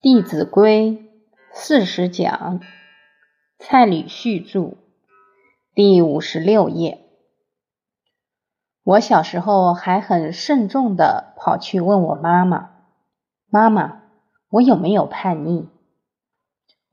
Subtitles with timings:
[0.02, 0.92] 《弟子规》
[1.52, 2.62] 四十讲，
[3.58, 4.78] 蔡礼旭著，
[5.74, 7.04] 第五十六页。
[8.82, 12.70] 我小时候还很慎重的跑去问我妈妈
[13.52, 14.00] ：“妈妈，
[14.48, 15.68] 我有没有叛逆？”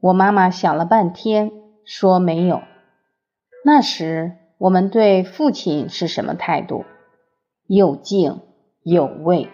[0.02, 1.50] 我妈妈想了半天，
[1.86, 2.62] 说没有。
[3.64, 6.84] 那时我们对父亲是什么态度？
[7.68, 8.42] 有敬
[8.84, 9.50] 有畏。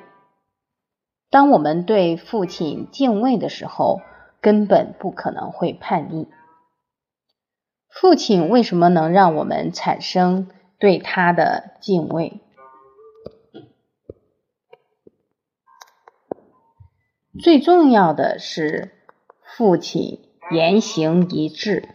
[1.33, 4.01] 当我们对父亲敬畏的时候，
[4.39, 6.27] 根本不可能会叛逆。
[7.89, 12.39] 父亲为什么能让我们产生对他的敬畏？
[17.41, 18.91] 最重要的是，
[19.41, 21.89] 父亲言行一致，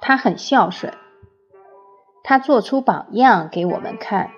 [0.00, 0.94] 他很孝顺，
[2.22, 4.30] 他做出榜样给我们看。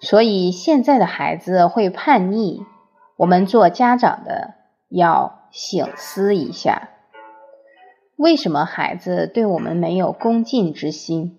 [0.00, 2.64] 所以现在的孩子会叛逆，
[3.16, 4.54] 我们做家长的
[4.88, 6.88] 要醒思一下，
[8.16, 11.38] 为什么孩子对我们没有恭敬之心？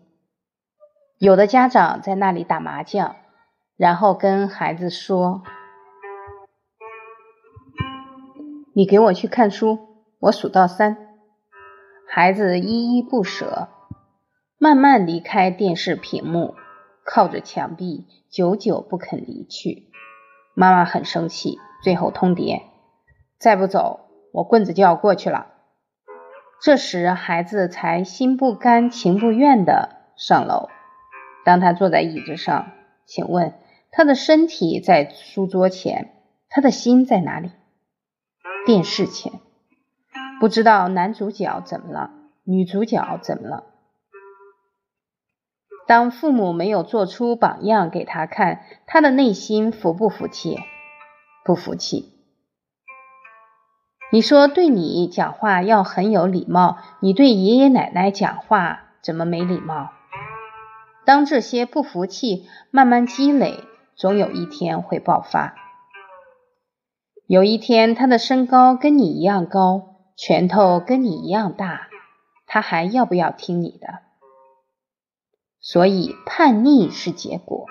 [1.18, 3.16] 有的家长在那里打麻将，
[3.78, 5.42] 然后跟孩子说
[8.74, 9.80] ：“你给我去看书，
[10.20, 10.98] 我数到三。”
[12.08, 13.70] 孩子依依不舍，
[14.58, 16.56] 慢慢离开电视屏幕。
[17.06, 19.92] 靠着墙壁，久久不肯离去。
[20.54, 22.62] 妈妈很生气，最后通牒：
[23.38, 25.48] 再不走，我棍子就要过去了。
[26.62, 30.70] 这时，孩子才心不甘情不愿的上楼。
[31.44, 32.72] 当他坐在椅子上，
[33.06, 33.56] 请问
[33.90, 36.14] 他的身体在书桌前，
[36.50, 37.50] 他的心在哪里？
[38.66, 39.34] 电视前。
[40.40, 42.12] 不知道男主角怎么了，
[42.44, 43.71] 女主角怎么了？
[45.92, 50.58] 当父母没有做出榜样给他看，他的内心服不服气？
[51.44, 52.14] 不服气。
[54.10, 59.90] 你说对你讲话要很有礼貌，你对爷爷奶奶讲话怎么没礼貌？
[61.06, 63.60] 当这些不服气慢慢积累，
[63.98, 65.56] 总有一天会爆发。
[67.28, 71.90] 有一天他的身高跟你一样高，拳头跟你一样大，
[72.48, 74.10] 他还要不要听你的？
[75.62, 77.68] 所以叛逆是结果，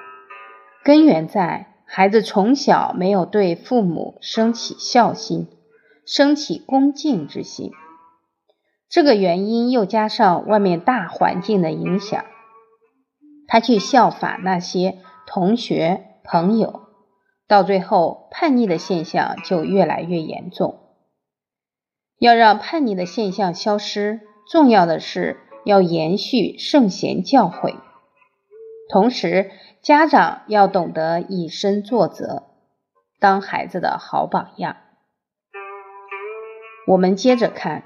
[0.85, 5.49] 根源在孩子从小没有对父母升起孝心，
[6.07, 7.73] 升起恭敬之心。
[8.89, 12.25] 这个原因又加上外面大环境的影响，
[13.49, 16.83] 他去效法那些同学朋友，
[17.49, 20.79] 到最后叛逆的现象就越来越严重。
[22.19, 25.41] 要让叛逆的现象消失，重要的是。
[25.65, 27.77] 要延续圣贤教诲，
[28.89, 29.51] 同时
[29.83, 32.45] 家长要懂得以身作则，
[33.19, 34.77] 当孩子的好榜样。
[36.87, 37.85] 我们接着看，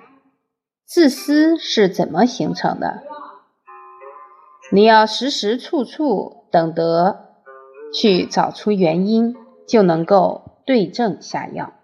[0.84, 3.02] 自私是怎么形成的？
[4.72, 7.34] 你要时时处处懂得
[7.92, 9.36] 去找出原因，
[9.68, 11.74] 就能够对症下药，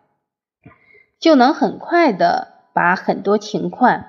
[1.19, 4.05] 就能很快的把很多情况。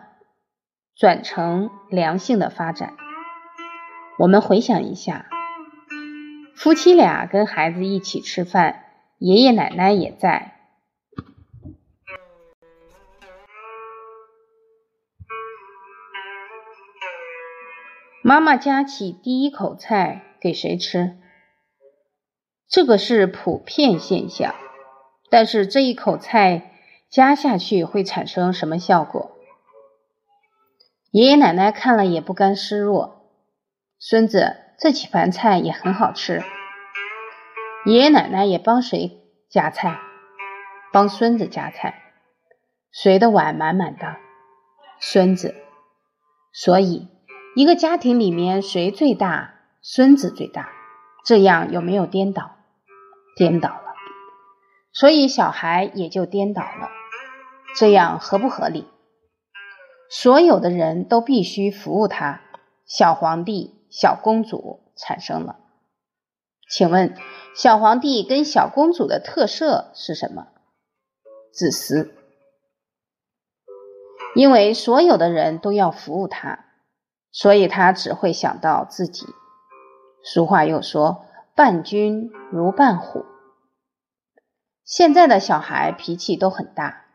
[0.96, 2.94] 转成良性的发展。
[4.19, 5.28] 我们回想一下，
[6.56, 8.84] 夫妻俩跟孩子一起吃饭，
[9.18, 10.57] 爷爷奶奶也在。
[18.24, 21.18] 妈妈夹起第一口菜给谁吃？
[22.69, 24.53] 这个是普遍现象。
[25.31, 26.74] 但是这一口菜
[27.09, 29.31] 夹下去会产生什么效果？
[31.12, 33.26] 爷爷奶奶看了也不甘示弱，
[34.00, 36.42] 孙子这几盘菜也很好吃。
[37.86, 40.00] 爷爷奶奶也帮谁夹菜？
[40.94, 42.13] 帮孙子夹菜。
[42.94, 44.16] 谁的碗满满的？
[45.02, 45.54] 孙子。
[46.54, 47.10] 所以，
[47.57, 49.56] 一个家庭里面谁最大？
[49.81, 50.69] 孙子最大。
[51.25, 52.56] 这样有没有颠倒？
[53.36, 53.96] 颠倒了。
[54.94, 56.90] 所以小孩也就颠倒了。
[57.75, 58.88] 这样合不合理？
[60.13, 62.42] 所有的人都必须服务他，
[62.86, 65.58] 小皇帝、小公主产生了。
[66.69, 67.16] 请问，
[67.56, 70.50] 小皇帝跟小公主的特色是什么？
[71.54, 72.13] 自私，
[74.36, 76.66] 因为所有的人都要服务他，
[77.31, 79.25] 所以他只会想到自己。
[80.25, 81.25] 俗话又说
[81.56, 83.25] ：“伴君如伴虎。”
[84.84, 87.06] 现在的小孩脾气都很大，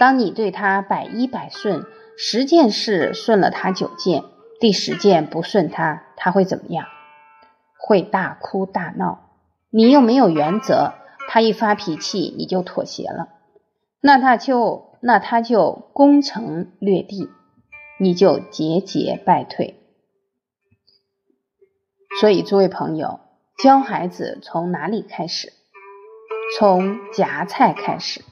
[0.00, 1.86] 当你对他百依百顺。
[2.20, 4.24] 十件事顺了他九件，
[4.60, 6.86] 第十件不顺他，他会怎么样？
[7.78, 9.30] 会大哭大闹，
[9.70, 10.94] 你又没有原则，
[11.28, 13.28] 他一发脾气你就妥协了，
[14.00, 17.30] 那他就那他就攻城略地，
[18.00, 19.76] 你就节节败退。
[22.20, 23.20] 所以，诸位朋友，
[23.62, 25.52] 教孩子从哪里开始？
[26.58, 28.24] 从夹菜开始，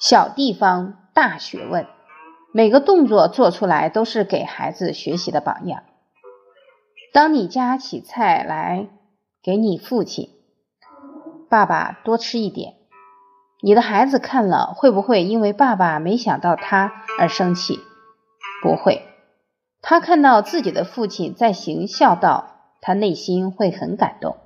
[0.00, 1.86] 小地方大学问，
[2.52, 5.84] 每个动作做出来都是给孩子学习的榜样。
[7.12, 8.88] 当你夹起菜来
[9.40, 10.30] 给你父亲，
[11.48, 12.74] 爸爸多吃一点，
[13.62, 16.90] 你的孩子看了会不会因为爸爸没想到他
[17.20, 17.78] 而生气？
[18.60, 19.02] 不会。
[19.80, 24.36] 他看到自己的父亲在行孝道，他内心会很感动，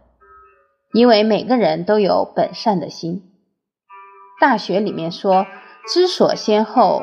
[0.92, 3.32] 因为每个人都有本善的心。
[4.38, 5.46] 大学里面说
[5.86, 7.02] ：“知所先后，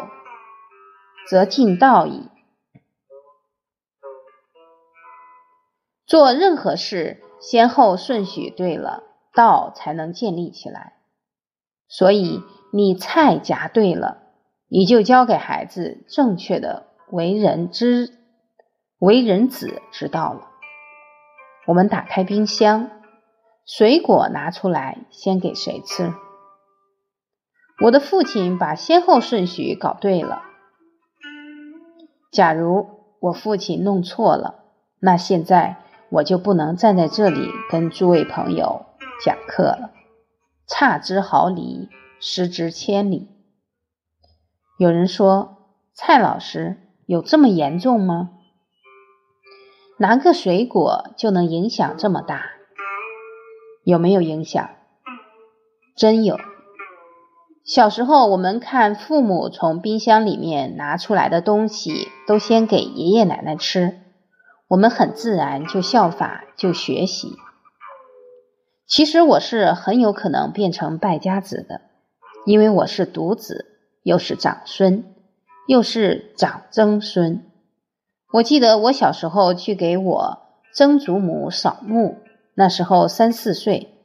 [1.30, 2.30] 则近道矣。”
[6.06, 10.94] 做任何事，先后顺序对了，道才能建立起来。
[11.88, 14.24] 所以，你菜夹对了，
[14.68, 18.14] 你就教给孩子正确的为人之。
[18.98, 20.48] 为人子知道了，
[21.68, 22.90] 我们打开冰箱，
[23.66, 26.14] 水果拿出来，先给谁吃？
[27.82, 30.42] 我的父亲把先后顺序搞对了。
[32.32, 32.88] 假如
[33.20, 34.64] 我父亲弄错了，
[35.00, 35.78] 那现在
[36.10, 38.86] 我就不能站在这里跟诸位朋友
[39.24, 39.92] 讲课了。
[40.68, 41.90] 差之毫厘，
[42.20, 43.28] 失之千里。
[44.80, 48.32] 有人说，蔡老师有这么严重吗？
[49.98, 52.52] 拿个水果就能影响这么大，
[53.84, 54.70] 有没有影响？
[55.96, 56.38] 真有。
[57.66, 64.02] 小时候我们看父母从冰箱里面拿出来的东西，都先给爷爷奶奶吃，
[64.68, 67.34] 我们很自然就效法就学习。
[68.86, 71.82] 其实我是很有可能变成败家子的，
[72.46, 73.66] 因为我是独子，
[74.04, 75.04] 又是长孙，
[75.68, 77.52] 又是长曾孙。
[78.32, 80.38] 我记得我小时候去给我
[80.72, 82.18] 曾祖母扫墓，
[82.54, 84.04] 那时候三四岁，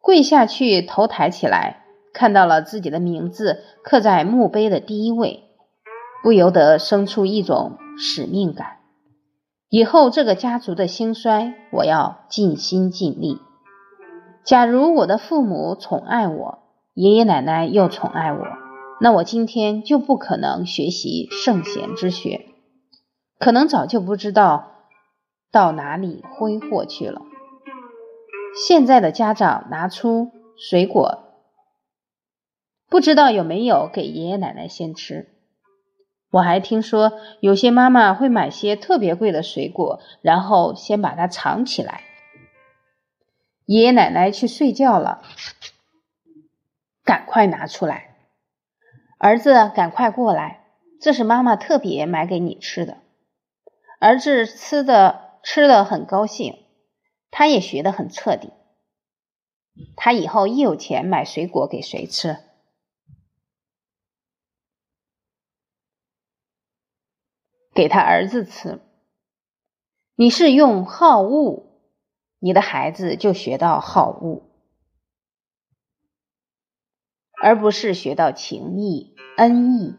[0.00, 5.44] 跪下去，头抬起来，看到了自己的名字刻在墓碑的第一位，
[6.22, 8.78] 不由得生出一种使命感。
[9.68, 13.38] 以后这个家族的兴衰，我要尽心尽力。
[14.44, 16.58] 假如我的父母宠爱我，
[16.94, 18.44] 爷爷奶奶又宠爱我，
[19.00, 22.46] 那我今天就不可能学习圣贤之学。
[23.38, 24.72] 可能早就不知道
[25.52, 27.22] 到哪里挥霍去了。
[28.66, 31.29] 现在的家长拿出水果，
[32.90, 35.28] 不知道有没有给爷爷奶奶先吃。
[36.32, 42.02] 我还听说有些妈妈会买些特别贵的水果，然后先把它藏起来。
[43.64, 45.22] 爷爷奶奶去睡觉了，
[47.04, 48.16] 赶快拿出来。
[49.18, 50.64] 儿子，赶快过来，
[51.00, 52.98] 这是妈妈特别买给你吃的。
[54.00, 56.64] 儿子吃的吃的很高兴，
[57.30, 58.50] 他也学得很彻底。
[59.96, 62.36] 他以后一有钱买水果给谁吃？
[67.80, 68.78] 给他儿子吃。
[70.14, 71.80] 你是用好物，
[72.38, 74.50] 你的孩子就学到好物，
[77.42, 79.96] 而不是学到情义恩义。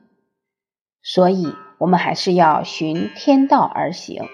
[1.02, 1.56] 所以。
[1.80, 4.26] 我们还是要循天道而行，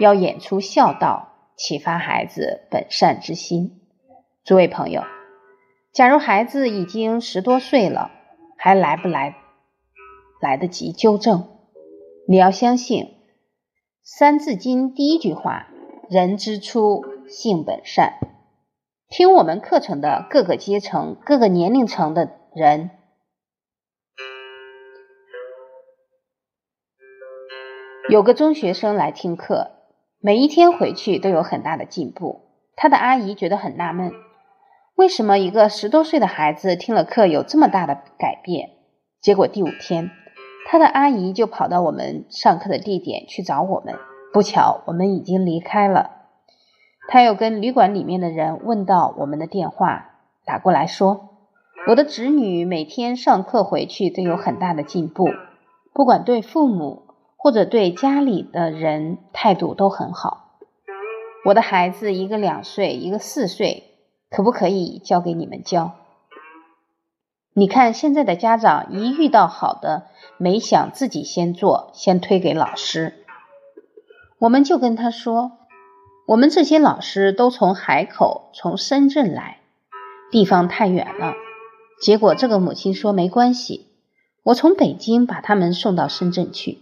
[0.00, 3.82] 要演出孝道，启发孩子本善之心。
[4.42, 5.02] 诸位朋友，
[5.92, 8.10] 假如孩子已经十多岁了，
[8.56, 9.36] 还来不来
[10.40, 11.53] 来得及纠正？
[12.26, 13.04] 你要相信
[14.02, 15.68] 《三字经》第一句话
[16.08, 18.18] ：“人之初，性本善。”
[19.10, 22.90] 听我们课程的各个阶层、各个年龄层的人。
[28.08, 29.72] 有个中学生来听课，
[30.18, 32.40] 每一天回去都有很大的进步。
[32.74, 34.10] 他的阿姨觉得很纳闷，
[34.94, 38.70] 为什么一个十多岁的孩子听了课有这么大的改变？
[39.20, 40.10] 结果第五天，
[40.66, 43.94] 他的阿姨就跑到我们上课的地点去找我们。
[44.32, 46.10] 不巧，我们已经离开了。
[47.08, 50.12] 他又跟旅馆里面的人问到我们的电话，
[50.44, 51.30] 打过来说，
[51.88, 55.28] 我的侄女每天上课回去都有很大的进步，
[55.92, 57.02] 不管对父母。
[57.36, 60.56] 或者对家里的人态度都很好。
[61.44, 63.82] 我的孩子一个两岁，一个四岁，
[64.30, 65.92] 可不可以交给你们教？
[67.56, 70.08] 你看现在的家长一遇到好的，
[70.38, 73.24] 没想自己先做，先推给老师。
[74.40, 75.52] 我们就跟他说：
[76.26, 79.58] 我们这些老师都从海口、从深圳来，
[80.32, 81.34] 地方太远了。
[82.00, 83.86] 结果这个母亲说没关系，
[84.42, 86.78] 我从北京把他们送到深圳去。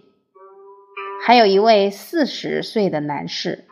[1.22, 3.66] 还有一位四十岁的男士，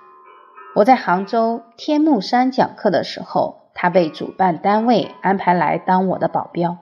[0.75, 6.77] 我在杭州天目山讲课的时候，他被主办单位安排来当我的保镖。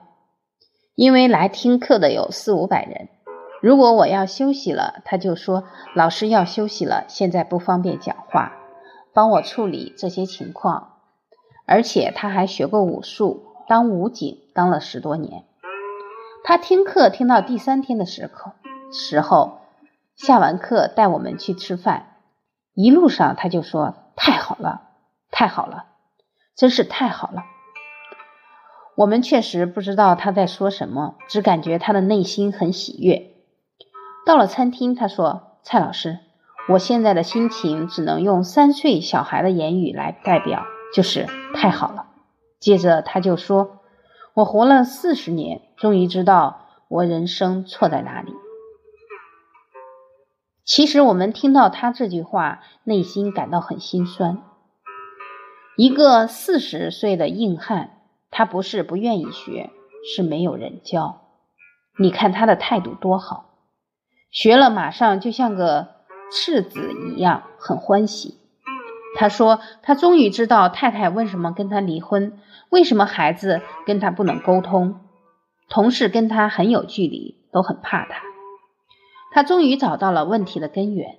[0.99, 3.07] 因为来听课的有四五百人，
[3.61, 5.63] 如果我要休息了，他就说
[5.95, 8.57] 老师要休息了，现在不方便讲话，
[9.13, 10.97] 帮我处理这些情况。
[11.65, 15.45] 而且他还学过武术，当武警当了十多年。
[16.43, 18.51] 他听课听到第三天的时候，
[18.91, 19.59] 时候
[20.17, 22.17] 下完课带我们去吃饭，
[22.73, 24.81] 一路上他就说太好了，
[25.31, 25.85] 太好了，
[26.57, 27.43] 真是太好了。
[28.99, 33.31] 我们确实不知道他在说什么，只感觉他的内心很喜悦。
[34.25, 36.19] 到了餐厅，他说：“蔡老师，
[36.67, 42.07] 我现在的心情只能用三岁小孩的言语来代表，就是太好了。”
[42.59, 43.79] 接着他就说
[44.35, 48.33] ：“我活了四十年，终于知道我人生错在哪里。”
[50.67, 54.43] 其实我们听到他这句话，内心感到很心酸。
[55.77, 57.91] 一个四十岁的硬汉。
[58.31, 59.69] 他不是不愿意学，
[60.15, 61.21] 是没有人教。
[61.97, 63.49] 你看他的态度多好，
[64.31, 65.95] 学了马上就像个
[66.31, 68.37] 赤子一样，很欢喜。
[69.15, 75.01] 他说他终于知道太太为什么跟他离婚，为什么孩子跟他不能沟通，
[75.67, 78.21] 同事跟他很有距离，都很怕他。
[79.31, 81.17] 他终于找到了问题的根源。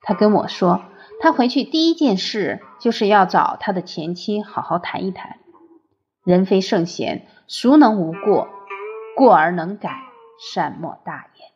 [0.00, 0.82] 他跟我说，
[1.20, 5.38] 他回去第一件事就是要找他的前妻好好谈一谈。
[6.28, 8.50] 人非圣贤，孰能无过？
[9.16, 10.02] 过而能改，
[10.38, 11.48] 善莫大焉。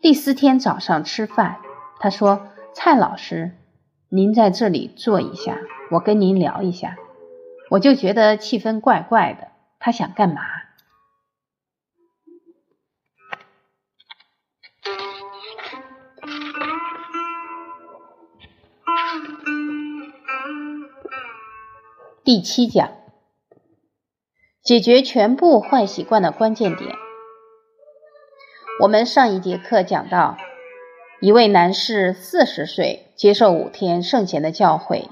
[0.00, 1.60] 第四天早上吃饭，
[2.00, 3.52] 他说：“蔡老师，
[4.08, 5.60] 您在这里坐一下，
[5.92, 6.96] 我跟您聊一下。”
[7.70, 10.42] 我就觉得气氛怪怪的，他想干嘛？
[22.24, 23.05] 第七讲。
[24.66, 26.90] 解决全部坏习惯的关键点。
[28.82, 30.36] 我们上一节课讲到，
[31.20, 35.04] 一位男士四十岁，接受五天圣贤的教诲，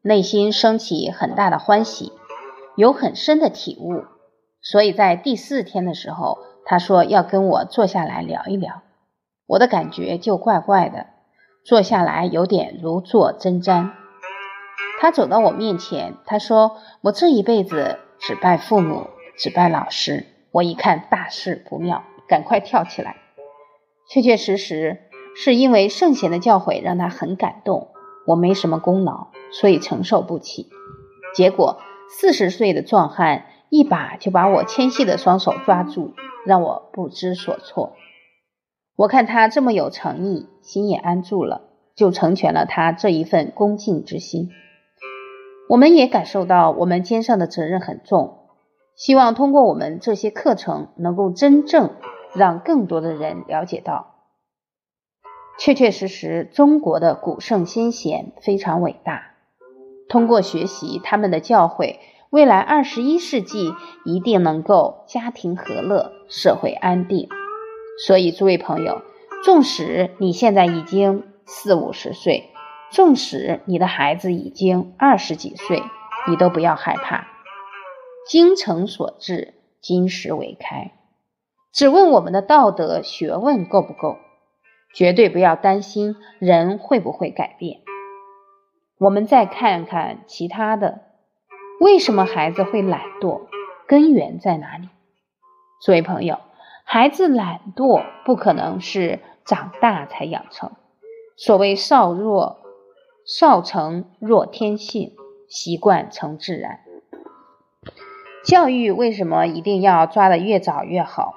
[0.00, 2.10] 内心升起很大的欢喜，
[2.74, 4.02] 有很深的体悟。
[4.62, 8.80] 所以在第四天的时候，他说要跟我坐下来聊一聊。
[9.46, 11.08] 我的感觉就怪怪的，
[11.66, 13.90] 坐下来有点如坐针毡。
[15.02, 20.26] 他走到我面前，他说：“我这一辈子。”只拜父母，只拜老师。
[20.52, 23.16] 我一看大事不妙，赶快跳起来。
[24.08, 25.00] 确确实实
[25.34, 27.88] 是因为圣贤的教诲让他很感动，
[28.24, 30.68] 我没什么功劳，所以承受不起。
[31.34, 36.14] 结果四十岁的壮汉一把就把我纤细的双手抓住，
[36.46, 37.96] 让我不知所措。
[38.94, 41.62] 我看他这么有诚意，心也安住了，
[41.96, 44.50] 就成全了他这一份恭敬之心。
[45.72, 48.40] 我们也感受到我们肩上的责任很重，
[48.94, 51.92] 希望通过我们这些课程，能够真正
[52.34, 54.16] 让更多的人了解到，
[55.58, 59.30] 确确实实中国的古圣先贤非常伟大。
[60.10, 61.96] 通过学习他们的教诲，
[62.28, 63.72] 未来二十一世纪
[64.04, 67.30] 一定能够家庭和乐，社会安定。
[68.06, 69.00] 所以，诸位朋友，
[69.42, 72.50] 纵使你现在已经四五十岁，
[72.92, 75.82] 纵使你的孩子已经二十几岁，
[76.28, 77.26] 你都不要害怕。
[78.28, 80.92] 精诚所至，金石为开。
[81.72, 84.18] 只问我们的道德学问够不够，
[84.94, 87.80] 绝对不要担心人会不会改变。
[88.98, 91.00] 我们再看看其他的，
[91.80, 93.46] 为什么孩子会懒惰？
[93.86, 94.90] 根源在哪里？
[95.80, 96.38] 作为朋友，
[96.84, 100.72] 孩子懒惰不可能是长大才养成。
[101.38, 102.61] 所谓少弱。
[103.24, 105.12] 少成若天性，
[105.48, 106.80] 习惯成自然。
[108.44, 111.34] 教育为什么一定要抓得越早越好？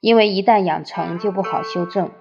[0.00, 2.12] 因为一旦养成就不好修正。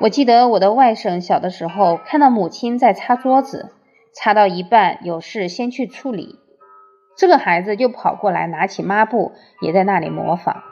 [0.00, 3.72] 我记得我的外甥小的时候，看到母亲在擦桌子，
[4.12, 6.38] 擦到一半有事先去处理，
[7.16, 9.32] 这个孩子就跑过来拿起抹布，
[9.62, 10.62] 也在那里模仿。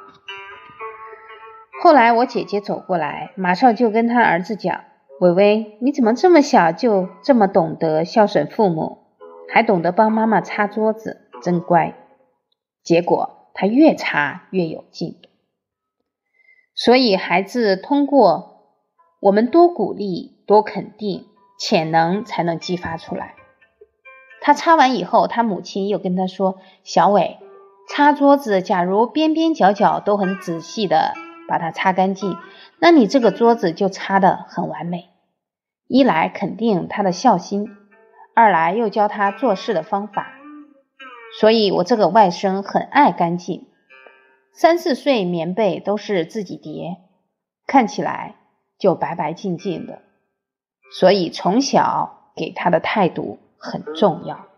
[1.82, 4.84] 后来我姐姐走过来，马上就跟他儿子讲。
[5.22, 8.98] 伟伟，你怎么这么小就这么懂得孝顺父母，
[9.48, 11.94] 还懂得帮妈妈擦桌子，真乖。
[12.82, 15.20] 结果他越擦越有劲。
[16.74, 18.64] 所以孩子通过
[19.20, 21.26] 我们多鼓励、多肯定、
[21.56, 23.36] 潜能才能激发出来。
[24.40, 27.38] 他擦完以后，他母亲又跟他说：“小伟，
[27.88, 31.12] 擦桌子，假如边边角角都很仔细的
[31.48, 32.36] 把它擦干净，
[32.80, 35.10] 那你这个桌子就擦得很完美。
[35.92, 37.68] 一来肯定他的孝心，
[38.34, 40.32] 二来又教他做事的方法。
[41.38, 43.66] 所以，我这个外甥很爱干净，
[44.52, 46.96] 三四岁棉被都是自己叠，
[47.66, 48.36] 看起来
[48.78, 50.00] 就白白净净的。
[50.90, 54.48] 所以从小给他的态度。”很重要。